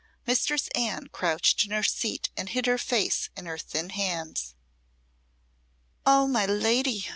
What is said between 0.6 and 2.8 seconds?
Anne crouched in her seat and hid her